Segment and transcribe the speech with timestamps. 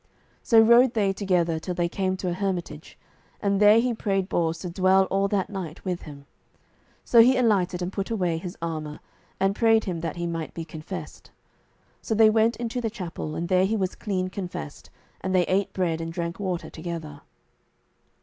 [0.41, 2.97] So rode they together till they came to a hermitage,
[3.39, 6.25] and there he prayed Bors to dwell all that night with him.
[7.05, 8.99] So he alighted and put away his armour,
[9.39, 11.29] and prayed him that he might be confessed.
[12.01, 14.89] So they went into the chapel, and there he was clean confessed;
[15.21, 17.21] and they ate bread and drank water together.